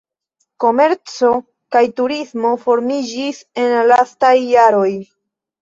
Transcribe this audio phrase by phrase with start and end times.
[0.63, 1.29] Komerco
[1.75, 4.91] kaj turismo formiĝis en la lastaj jaroj.